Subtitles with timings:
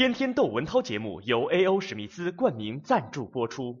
[0.00, 1.78] 天天窦文涛节目由 A.O.
[1.78, 3.78] 史密斯冠名赞助播出。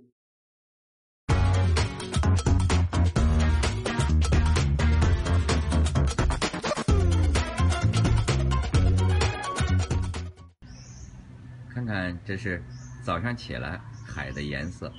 [11.70, 12.62] 看看，这是
[13.02, 14.92] 早上起来海的颜色，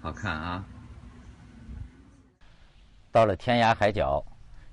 [0.00, 0.64] 好看啊！
[3.10, 4.24] 到了天涯海角，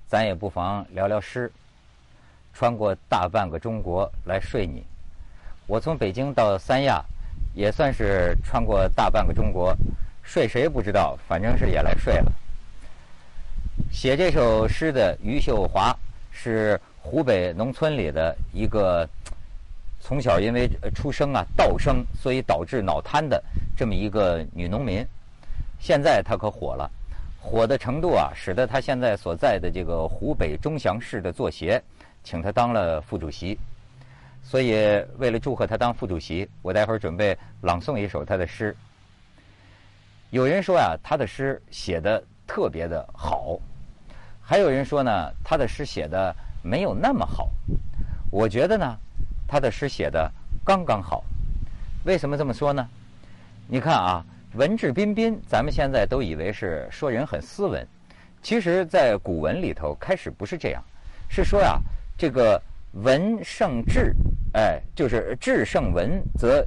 [0.06, 1.50] 咱也不妨聊聊诗。
[2.52, 4.86] 穿过大半个中国来睡你，
[5.66, 7.02] 我从北京到三亚，
[7.54, 9.76] 也算是穿过大半个中国，
[10.22, 12.32] 睡谁不知道，反正是也来睡了。
[13.90, 15.96] 写这首诗的余秀华
[16.30, 19.08] 是湖北农村里的一个。
[20.04, 23.40] 从小因为出生啊倒生，所以导致脑瘫的
[23.76, 25.06] 这么一个女农民，
[25.78, 26.90] 现在她可火了，
[27.40, 31.80] 火的程度啊，使得她现在所在的这个湖北钟祥市的作协，
[32.24, 33.56] 请她当了副主席。
[34.42, 34.72] 所以
[35.18, 38.76] 为了祝贺他当副主席，我待会儿准备朗诵一首他的诗。
[40.30, 43.58] 有人说呀，他的诗写的特别的好，
[44.40, 47.50] 还有人说呢，他的诗写的没有那么好。
[48.30, 48.96] 我觉得呢。
[49.48, 50.32] 他的诗写的
[50.64, 51.22] 刚刚好，
[52.06, 52.88] 为什么这么说呢？
[53.68, 57.86] 你看啊，文质彬彬，咱们现在都以为是说人很斯文，
[58.42, 60.82] 其实，在古文里头开始不是这样，
[61.28, 61.78] 是说呀，
[62.16, 62.58] 这个
[62.92, 64.14] 文胜质，
[64.52, 66.64] 哎，就是质胜文则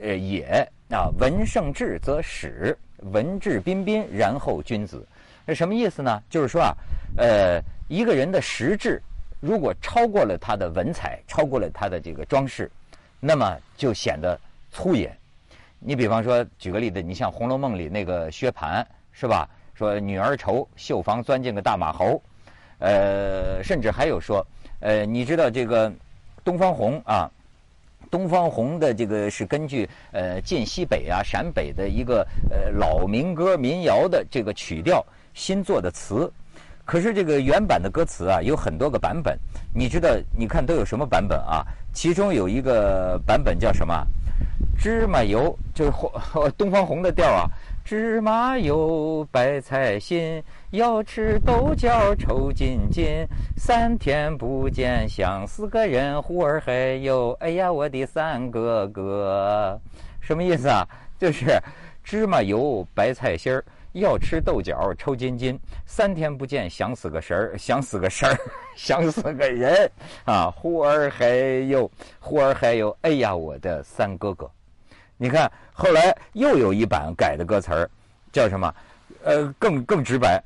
[0.00, 2.76] 呃也啊，文胜质则始，
[3.12, 5.04] 文质彬彬然后君子，
[5.44, 6.22] 那什么意思呢？
[6.30, 6.74] 就是说啊，
[7.16, 9.02] 呃，一个人的实质。
[9.40, 12.70] 如果超过了他的文采，超过了他的这个装饰，
[13.20, 14.38] 那么就显得
[14.70, 15.14] 粗野。
[15.78, 19.48] 你比方说，举个例子，你像《红楼梦》里那个薛蟠，是吧？
[19.74, 22.20] 说女儿愁，绣房钻进个大马猴。
[22.78, 24.44] 呃，甚至还有说，
[24.80, 25.92] 呃，你知道这个
[26.46, 27.28] 东方红啊？
[28.08, 36.32] 东方红的这个是根据呃晋西北啊陕北的一个呃老民歌民谣的这个曲调新做的词。
[36.84, 39.36] 可是这个原版的歌词啊，有很多个版本。
[39.74, 40.08] 你知道？
[40.38, 41.66] 你看都有什么版本啊？
[41.92, 44.06] 其中有一个版本叫什么？
[44.78, 45.92] 芝麻油，就是
[46.56, 47.50] 东方红的调啊。
[47.86, 53.24] 芝麻油，白菜心，要吃豆角抽筋筋。
[53.56, 59.80] 三天不见想死个人，忽而还有，哎呀我的三哥哥，
[60.20, 60.84] 什么意思啊？
[61.16, 61.56] 就是
[62.02, 63.64] 芝麻油，白菜心儿。
[63.92, 68.36] 要吃豆角抽筋筋，三天不见想死个神儿，想死个神儿，
[68.74, 69.88] 想死个人
[70.24, 70.50] 啊！
[70.50, 71.28] 忽而还
[71.68, 74.50] 有，忽而还有，哎呀，我的三哥哥！
[75.18, 77.90] 你看，后来又有一版改的歌词儿，
[78.30, 78.74] 叫什么？
[79.24, 80.42] 呃，更更直白，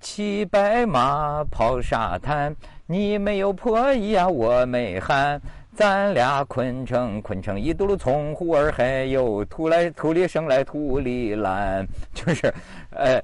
[0.00, 2.54] 骑白马跑沙滩，
[2.86, 5.40] 你没有破衣啊，我没汗。
[5.74, 12.52] 咱俩捆成捆成一嘟噜葱，呼儿嘿哟土来土里生来土里烂，就是，
[12.90, 13.18] 呃，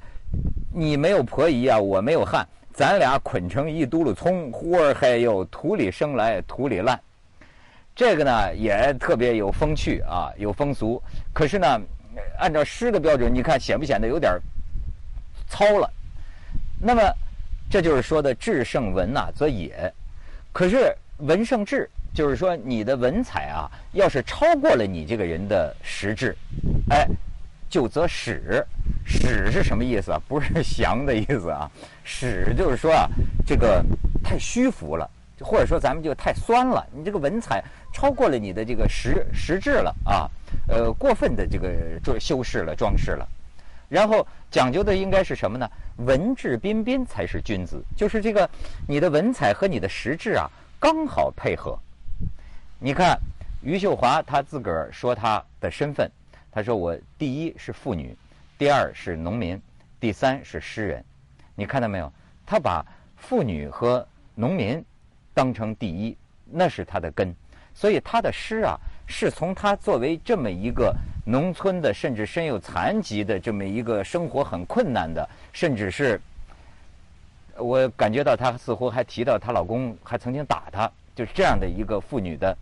[0.75, 6.99] 你没有婆姨啊，我没有汗，咱俩捆成一嘟噜葱，呼儿嘿哟土里生来土里烂。
[7.99, 11.03] 这个呢也特别有风趣啊，有风俗。
[11.33, 11.67] 可是呢，
[12.39, 14.39] 按照诗的标准，你看显不显得有点
[15.49, 15.93] 糙了？
[16.81, 17.03] 那么
[17.69, 19.93] 这就是说的质胜文呐，则也。
[20.53, 21.91] 可是文胜质。
[22.15, 26.35] 就是说，你的文采啊，要是超过了你这个人的实质，
[26.91, 27.07] 哎，
[27.69, 28.65] 就则史。
[29.05, 30.21] 史是什么意思啊？
[30.27, 31.71] 不是祥的意思啊。
[32.03, 33.09] 史就是说啊，
[33.47, 33.85] 这个
[34.25, 35.09] 太虚浮了，
[35.41, 36.87] 或者说咱们就太酸了。
[36.93, 37.63] 你这个文采
[37.93, 40.31] 超过了你的这个实实质了啊，
[40.69, 43.27] 呃，过分的这个装修饰了、装饰了。
[43.89, 45.67] 然后讲究的应该是什么呢？
[45.97, 47.83] 文质彬彬才是君子。
[47.97, 48.49] 就是这个，
[48.87, 50.47] 你的文采和你的实质啊，
[50.79, 51.79] 刚好配合。
[52.79, 53.19] 你看，
[53.63, 56.11] 余秀华她自个儿说她的身份，
[56.53, 58.15] 她说我第一是妇女，
[58.59, 59.61] 第二是农民，
[59.99, 61.03] 第三是诗人。
[61.55, 62.13] 你看到没有？
[62.45, 62.85] 她把
[63.17, 64.85] 妇女和农民
[65.39, 66.17] 当成第一，
[66.51, 67.33] 那是他的根。
[67.73, 68.77] 所以他的诗啊，
[69.07, 70.93] 是从他作为这么一个
[71.25, 76.21] 农村的，甚至身有残疾的这么一个生活很困难的，甚至是，
[77.57, 82.57] 我感觉到他似乎还提到她老公还曾经打她，就是这样的一个妇女的。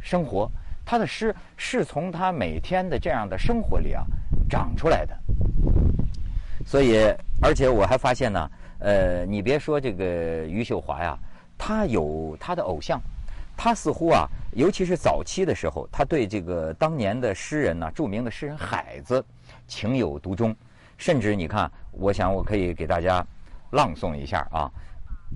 [0.00, 0.50] 生活，
[0.84, 4.02] 他的诗是从他每天的这样的生活里啊
[4.50, 5.16] 长出来的。
[6.66, 7.06] 所以，
[7.40, 8.50] 而且我还发现呢，
[8.80, 11.16] 呃，你别说这个余秀华呀，
[11.58, 13.00] 他有他的偶像，
[13.56, 19.24] 他似乎啊，尤其是早期的时候，他对这个当年的诗人呢，著名的诗人海子
[19.66, 20.54] 情有独钟，
[20.96, 23.24] 甚至你看，我想我可以给大家
[23.72, 24.70] 朗诵一下啊。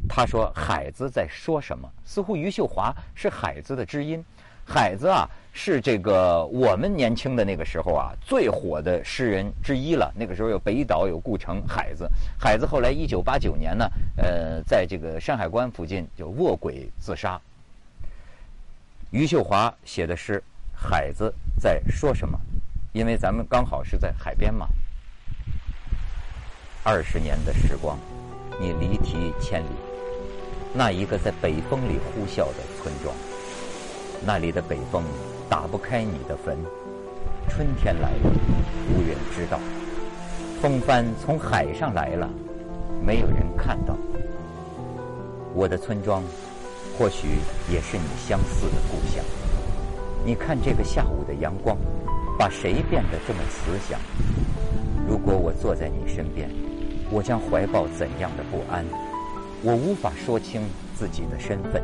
[0.09, 1.89] 他说：“海子在说什么？
[2.05, 4.25] 似乎余秀华是海子的知音。”
[4.73, 10.13] 海子啊，是这个我们年轻的那个时候啊最火的诗人之一了。
[10.15, 12.09] 那个时候有北岛，有顾城，海子。
[12.39, 17.41] 海子后来一九八九年呢，呃，在这个山海关附近就卧轨自杀。
[19.11, 20.41] 余秀华写的诗，
[20.73, 22.39] 海子在说什么？
[22.93, 24.69] 因为咱们刚好是在海边嘛。
[26.85, 27.99] 二十年的时光，
[28.61, 29.75] 你离题千里，
[30.73, 33.13] 那一个在北风里呼啸的村庄，
[34.25, 35.03] 那里的北风
[35.49, 36.57] 打不开你的坟。
[37.49, 38.31] 春天来了，
[38.95, 39.59] 无人知道。
[40.61, 42.29] 风帆从海上来了，
[43.05, 43.97] 没有人看到。
[45.55, 46.23] 我的村庄，
[46.97, 47.29] 或许
[47.73, 49.25] 也是你相似的故乡。
[50.25, 51.77] 你看这个下午的阳光，
[52.39, 53.99] 把谁变得这么慈祥？
[55.09, 56.49] 如果我坐在你身边。
[57.13, 58.85] 我将怀抱怎样的不安？
[59.65, 60.63] 我无法说清
[60.95, 61.83] 自己的身份。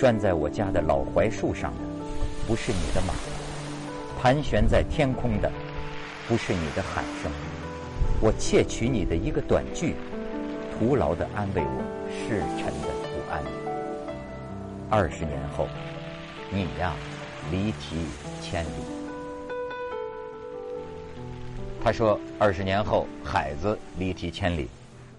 [0.00, 1.78] 拴在我家的老槐树上的，
[2.48, 3.12] 不是你的马；
[4.18, 5.52] 盘旋在天空的，
[6.26, 7.30] 不是你的喊声。
[8.18, 9.96] 我窃取你的一个短句，
[10.72, 13.44] 徒劳的安慰我世尘的不安。
[14.88, 15.68] 二十年后，
[16.50, 16.94] 你呀，
[17.50, 18.06] 离题
[18.40, 18.70] 千里。
[21.84, 24.66] 他说：“二十年后，海子离题千里。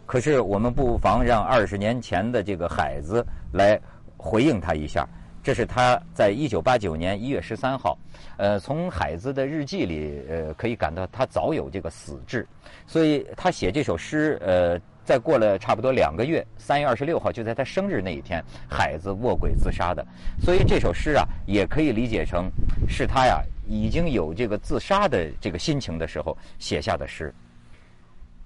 [0.08, 3.24] 可是我们不妨让二十年前的这个海子
[3.54, 3.80] 来
[4.22, 5.08] 回应他一下。
[5.44, 7.98] 这是他在一九八九年一月十三号，
[8.38, 12.48] 呃，从海子的日记里，呃，可以感到他早有这个死志。
[12.86, 20.06] 所以他写这首诗，呃，在过了差不多两个月，三月二十六号，就在他生日那一天，海子卧轨自杀的。
[20.40, 22.48] 所以这首诗啊，也可以理解成
[22.88, 27.34] 是他呀。”已经有这个自杀的这个心情的时候写下的诗，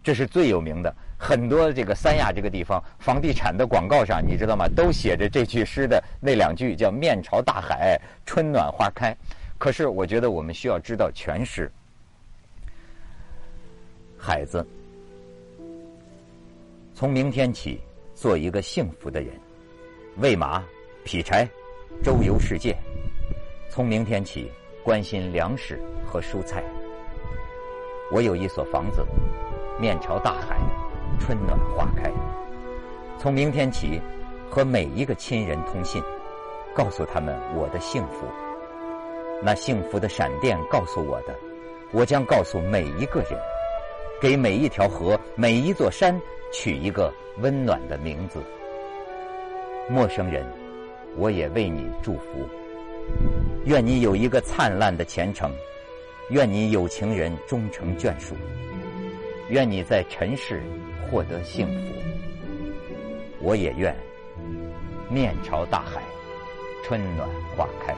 [0.06, 0.96] 这是最有名的。
[1.18, 4.68] 很多这个三亚这个地方房地产的广告上，你知道吗？
[4.76, 9.16] 都写着这句诗的那两句，叫“面朝大海，春暖花开”。
[9.58, 11.72] 可是我觉得我们需要知道全诗。
[14.18, 14.66] 孩子，
[16.94, 17.82] 从明天起
[18.14, 19.30] 做一个幸福的人，
[20.18, 20.64] 喂马、
[21.04, 21.48] 劈柴、
[22.04, 22.78] 周游世界。
[23.72, 24.52] 从明天起。
[24.86, 26.64] 关心粮食和蔬菜。
[28.12, 29.04] 我有一所房子，
[29.78, 30.58] 面朝大海，
[31.20, 32.10] 春暖花开。
[33.20, 34.00] 从明天起，
[34.50, 36.02] 和每一个亲人通信，
[36.74, 38.26] 告诉他们我的幸福。
[39.44, 41.36] 那幸福的闪电告诉我的，
[41.92, 43.38] 我将告诉每一个人，
[44.22, 46.18] 给每一条河、每一座山
[46.54, 48.42] 取一个温暖的名字。
[49.90, 50.46] 陌生人，
[51.18, 52.48] 我也为你祝福。
[53.66, 55.52] 愿你有一个灿烂的前程，
[56.30, 58.36] 愿你有情人终成眷属，
[59.50, 60.64] 愿你在尘世
[61.10, 61.94] 获得幸福。
[63.40, 63.96] 我也愿
[65.10, 66.02] 面朝大海，
[66.84, 67.96] 春暖花开。